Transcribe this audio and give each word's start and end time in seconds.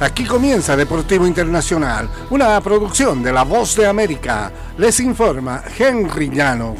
Aquí 0.00 0.24
comienza 0.24 0.76
Deportivo 0.76 1.26
Internacional, 1.26 2.08
una 2.30 2.60
producción 2.60 3.22
de 3.22 3.32
La 3.32 3.44
Voz 3.44 3.76
de 3.76 3.86
América. 3.86 4.50
Les 4.76 4.98
informa 4.98 5.62
Henry 5.78 6.30
Llanos. 6.30 6.78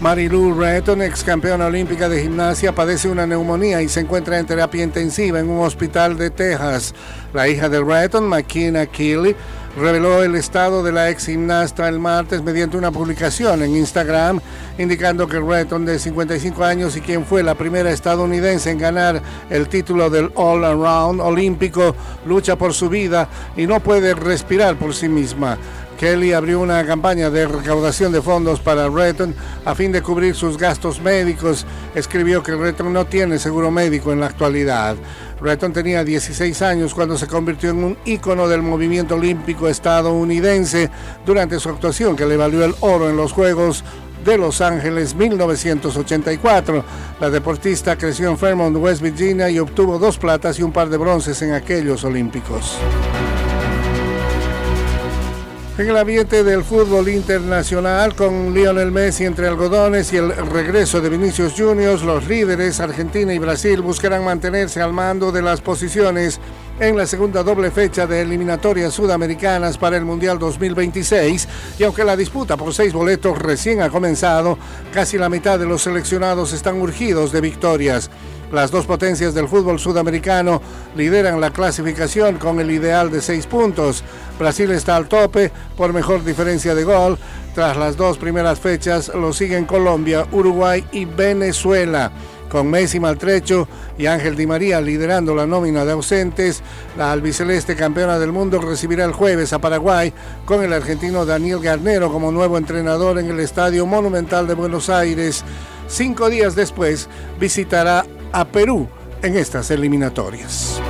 Marilu 0.00 0.54
Retton, 0.58 1.02
ex 1.02 1.22
campeona 1.24 1.66
olímpica 1.66 2.08
de 2.08 2.22
gimnasia, 2.22 2.74
padece 2.74 3.10
una 3.10 3.26
neumonía 3.26 3.82
y 3.82 3.88
se 3.88 4.00
encuentra 4.00 4.38
en 4.38 4.46
terapia 4.46 4.82
intensiva 4.82 5.40
en 5.40 5.50
un 5.50 5.64
hospital 5.64 6.16
de 6.16 6.30
Texas. 6.30 6.94
La 7.34 7.48
hija 7.48 7.68
de 7.68 7.82
Retton, 7.82 8.26
McKenna 8.26 8.86
Keeley, 8.86 9.36
reveló 9.78 10.22
el 10.24 10.34
estado 10.34 10.82
de 10.82 10.92
la 10.92 11.08
ex 11.08 11.26
gimnasta 11.26 11.88
el 11.88 12.00
martes 12.00 12.42
mediante 12.42 12.76
una 12.76 12.90
publicación 12.90 13.62
en 13.62 13.76
Instagram 13.76 14.40
indicando 14.76 15.28
que 15.28 15.38
Retton 15.40 15.84
de 15.84 15.98
55 15.98 16.64
años 16.64 16.96
y 16.96 17.00
quien 17.00 17.24
fue 17.24 17.42
la 17.42 17.54
primera 17.54 17.90
estadounidense 17.90 18.70
en 18.70 18.78
ganar 18.78 19.22
el 19.50 19.68
título 19.68 20.10
del 20.10 20.30
All 20.34 20.64
Around 20.64 21.20
olímpico 21.20 21.94
lucha 22.26 22.56
por 22.56 22.74
su 22.74 22.88
vida 22.88 23.28
y 23.56 23.66
no 23.66 23.80
puede 23.80 24.14
respirar 24.14 24.76
por 24.76 24.94
sí 24.94 25.08
misma. 25.08 25.56
Kelly 25.98 26.32
abrió 26.32 26.60
una 26.60 26.86
campaña 26.86 27.28
de 27.28 27.46
recaudación 27.48 28.12
de 28.12 28.22
fondos 28.22 28.60
para 28.60 28.88
Retton 28.88 29.34
a 29.64 29.74
fin 29.74 29.90
de 29.90 30.00
cubrir 30.00 30.36
sus 30.36 30.56
gastos 30.56 31.00
médicos. 31.00 31.66
Escribió 31.94 32.40
que 32.42 32.54
Retton 32.54 32.92
no 32.92 33.04
tiene 33.04 33.38
seguro 33.40 33.72
médico 33.72 34.12
en 34.12 34.20
la 34.20 34.26
actualidad. 34.26 34.96
Retton 35.40 35.72
tenía 35.72 36.04
16 36.04 36.62
años 36.62 36.94
cuando 36.94 37.18
se 37.18 37.26
convirtió 37.26 37.70
en 37.70 37.82
un 37.82 37.98
ícono 38.04 38.46
del 38.46 38.62
movimiento 38.62 39.16
olímpico 39.16 39.68
estadounidense 39.68 40.88
durante 41.26 41.58
su 41.58 41.68
actuación 41.68 42.14
que 42.14 42.26
le 42.26 42.36
valió 42.36 42.64
el 42.64 42.76
oro 42.80 43.10
en 43.10 43.16
los 43.16 43.32
Juegos 43.32 43.82
de 44.24 44.38
Los 44.38 44.60
Ángeles 44.60 45.16
1984. 45.16 46.84
La 47.20 47.28
deportista 47.28 47.96
creció 47.96 48.30
en 48.30 48.38
Fairmont, 48.38 48.76
West 48.76 49.02
Virginia 49.02 49.50
y 49.50 49.58
obtuvo 49.58 49.98
dos 49.98 50.16
platas 50.16 50.60
y 50.60 50.62
un 50.62 50.72
par 50.72 50.90
de 50.90 50.96
bronces 50.96 51.42
en 51.42 51.54
aquellos 51.54 52.04
Olímpicos. 52.04 52.78
En 55.78 55.88
el 55.88 55.96
ambiente 55.96 56.42
del 56.42 56.64
fútbol 56.64 57.08
internacional, 57.08 58.16
con 58.16 58.52
Lionel 58.52 58.90
Messi 58.90 59.24
entre 59.24 59.46
algodones 59.46 60.12
y 60.12 60.16
el 60.16 60.34
regreso 60.34 61.00
de 61.00 61.08
Vinicius 61.08 61.54
Juniors, 61.56 62.02
los 62.02 62.26
líderes 62.26 62.80
Argentina 62.80 63.32
y 63.32 63.38
Brasil 63.38 63.80
buscarán 63.80 64.24
mantenerse 64.24 64.82
al 64.82 64.92
mando 64.92 65.30
de 65.30 65.40
las 65.40 65.60
posiciones 65.60 66.40
en 66.80 66.96
la 66.96 67.06
segunda 67.06 67.44
doble 67.44 67.70
fecha 67.70 68.08
de 68.08 68.22
eliminatorias 68.22 68.92
sudamericanas 68.92 69.78
para 69.78 69.96
el 69.96 70.04
Mundial 70.04 70.40
2026 70.40 71.48
y 71.78 71.84
aunque 71.84 72.02
la 72.02 72.16
disputa 72.16 72.56
por 72.56 72.74
seis 72.74 72.92
boletos 72.92 73.38
recién 73.38 73.80
ha 73.80 73.88
comenzado, 73.88 74.58
casi 74.92 75.16
la 75.16 75.28
mitad 75.28 75.60
de 75.60 75.66
los 75.66 75.82
seleccionados 75.82 76.52
están 76.52 76.80
urgidos 76.80 77.30
de 77.30 77.40
victorias. 77.40 78.10
Las 78.52 78.70
dos 78.70 78.86
potencias 78.86 79.34
del 79.34 79.46
fútbol 79.46 79.78
sudamericano 79.78 80.62
lideran 80.96 81.40
la 81.40 81.50
clasificación 81.50 82.38
con 82.38 82.60
el 82.60 82.70
ideal 82.70 83.10
de 83.10 83.20
seis 83.20 83.46
puntos. 83.46 84.02
Brasil 84.38 84.70
está 84.70 84.96
al 84.96 85.06
tope 85.06 85.52
por 85.76 85.92
mejor 85.92 86.24
diferencia 86.24 86.74
de 86.74 86.84
gol. 86.84 87.18
Tras 87.54 87.76
las 87.76 87.96
dos 87.96 88.16
primeras 88.16 88.58
fechas 88.58 89.08
lo 89.14 89.32
siguen 89.32 89.66
Colombia, 89.66 90.26
Uruguay 90.32 90.84
y 90.92 91.04
Venezuela. 91.04 92.10
Con 92.48 92.70
Messi 92.70 92.98
maltrecho 92.98 93.68
y 93.98 94.06
Ángel 94.06 94.34
Di 94.34 94.46
María 94.46 94.80
liderando 94.80 95.34
la 95.34 95.46
nómina 95.46 95.84
de 95.84 95.92
ausentes, 95.92 96.62
la 96.96 97.12
albiceleste 97.12 97.76
campeona 97.76 98.18
del 98.18 98.32
mundo 98.32 98.58
recibirá 98.58 99.04
el 99.04 99.12
jueves 99.12 99.52
a 99.52 99.58
Paraguay 99.58 100.14
con 100.46 100.62
el 100.62 100.72
argentino 100.72 101.26
Daniel 101.26 101.60
Garnero 101.60 102.10
como 102.10 102.32
nuevo 102.32 102.56
entrenador 102.56 103.18
en 103.18 103.28
el 103.28 103.40
Estadio 103.40 103.84
Monumental 103.84 104.46
de 104.46 104.54
Buenos 104.54 104.88
Aires. 104.88 105.44
Cinco 105.88 106.30
días 106.30 106.54
después 106.54 107.08
visitará 107.38 108.06
a 108.32 108.44
Perú 108.44 108.88
en 109.22 109.36
estas 109.36 109.70
eliminatorias. 109.70 110.80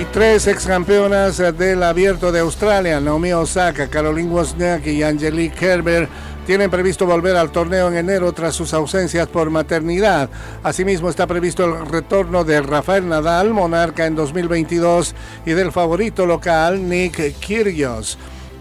Y 0.00 0.04
tres 0.12 0.46
ex 0.46 0.66
campeonas 0.66 1.38
del 1.38 1.82
Abierto 1.82 2.30
de 2.30 2.40
Australia, 2.40 3.00
Naomi 3.00 3.32
Osaka, 3.32 3.88
Caroline 3.88 4.30
Wozniacki 4.30 4.90
y 4.90 5.02
Angelique 5.02 5.56
Kerber, 5.56 6.08
tienen 6.46 6.70
previsto 6.70 7.06
volver 7.06 7.34
al 7.36 7.50
torneo 7.50 7.88
en 7.88 7.96
enero 7.96 8.32
tras 8.32 8.54
sus 8.54 8.72
ausencias 8.72 9.26
por 9.26 9.50
maternidad. 9.50 10.30
Asimismo 10.62 11.08
está 11.08 11.26
previsto 11.26 11.64
el 11.64 11.86
retorno 11.86 12.44
de 12.44 12.62
Rafael 12.62 13.08
Nadal, 13.08 13.52
monarca 13.52 14.06
en 14.06 14.14
2022, 14.14 15.14
y 15.44 15.52
del 15.52 15.72
favorito 15.72 16.24
local 16.24 16.88
Nick 16.88 17.40
Kyrgios. 17.40 18.16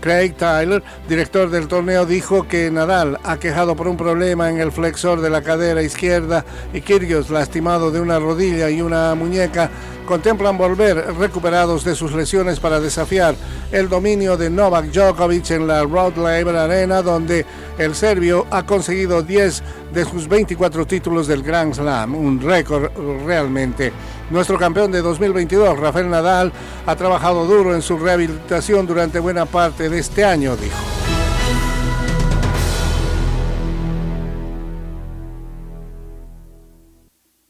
Craig 0.05 0.35
Tyler, 0.37 0.83
director 1.09 1.49
del 1.49 1.67
torneo, 1.67 2.05
dijo 2.05 2.47
que 2.47 2.69
Nadal 2.69 3.17
ha 3.23 3.39
quejado 3.39 3.75
por 3.75 3.87
un 3.87 3.97
problema 3.97 4.51
en 4.51 4.59
el 4.59 4.71
flexor 4.71 5.19
de 5.19 5.31
la 5.31 5.41
cadera 5.41 5.81
izquierda 5.81 6.45
y 6.75 6.81
Kyrgios, 6.81 7.31
lastimado 7.31 7.89
de 7.89 7.99
una 7.99 8.19
rodilla 8.19 8.69
y 8.69 8.83
una 8.83 9.15
muñeca, 9.15 9.71
contemplan 10.05 10.59
volver 10.59 11.15
recuperados 11.15 11.83
de 11.83 11.95
sus 11.95 12.13
lesiones 12.13 12.59
para 12.59 12.79
desafiar 12.79 13.33
el 13.71 13.89
dominio 13.89 14.37
de 14.37 14.51
Novak 14.51 14.91
Djokovic 14.91 15.49
en 15.49 15.65
la 15.65 15.81
Rod 15.81 16.17
Laver 16.17 16.55
Arena, 16.55 17.01
donde 17.01 17.43
el 17.79 17.95
serbio 17.95 18.45
ha 18.51 18.63
conseguido 18.63 19.23
10 19.23 19.63
de 19.95 20.03
sus 20.03 20.27
24 20.27 20.85
títulos 20.85 21.25
del 21.25 21.41
Grand 21.41 21.73
Slam, 21.73 22.15
un 22.15 22.41
récord 22.41 22.91
realmente. 23.25 23.93
Nuestro 24.29 24.57
campeón 24.57 24.91
de 24.91 25.01
2022, 25.01 25.79
Rafael 25.79 26.09
Nadal, 26.09 26.51
ha 26.85 26.95
trabajado 26.97 27.45
duro 27.45 27.73
en 27.73 27.81
su 27.81 27.97
rehabilitación 27.97 28.85
durante 28.85 29.19
buena 29.19 29.45
parte 29.45 29.89
de 29.89 29.99
este 29.99 30.25
año, 30.25 30.57
dijo. 30.57 30.94